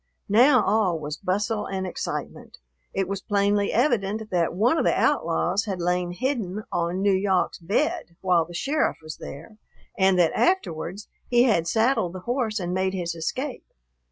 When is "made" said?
12.73-12.95